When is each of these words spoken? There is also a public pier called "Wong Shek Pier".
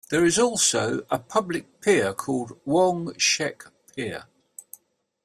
There 0.09 0.25
is 0.25 0.39
also 0.39 1.05
a 1.11 1.19
public 1.19 1.79
pier 1.79 2.11
called 2.15 2.59
"Wong 2.65 3.15
Shek 3.19 3.65
Pier". 3.95 4.23